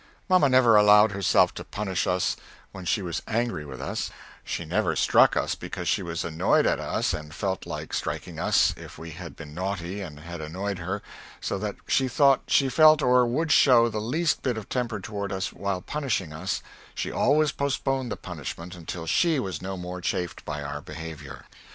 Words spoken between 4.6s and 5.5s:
never struck